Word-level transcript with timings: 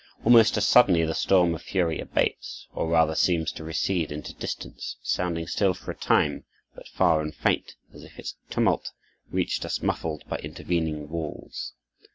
Almost 0.25 0.57
as 0.57 0.65
suddenly 0.65 1.05
the 1.05 1.13
storm 1.13 1.53
of 1.53 1.61
fury 1.61 1.99
abates, 1.99 2.65
or 2.73 2.87
rather 2.89 3.13
seems 3.13 3.51
to 3.51 3.63
recede 3.63 4.11
into 4.11 4.33
distance, 4.33 4.97
sounding 5.03 5.45
still 5.45 5.75
for 5.75 5.91
a 5.91 5.95
time, 5.95 6.43
but 6.73 6.87
far 6.87 7.21
and 7.21 7.35
faint, 7.35 7.75
as 7.93 8.03
if 8.03 8.17
its 8.17 8.35
tumult 8.49 8.89
reached 9.29 9.63
us 9.63 9.79
muffled 9.83 10.23
by 10.27 10.37
intervening 10.37 11.07
walls. 11.07 11.73